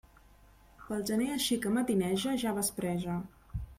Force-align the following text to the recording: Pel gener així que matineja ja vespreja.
Pel 0.85 1.03
gener 1.09 1.27
així 1.35 1.57
que 1.65 1.73
matineja 1.75 2.35
ja 2.45 2.55
vespreja. 2.57 3.19